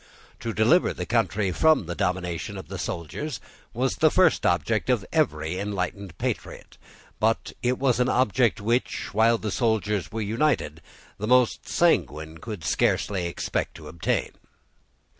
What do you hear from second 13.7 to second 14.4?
to attain.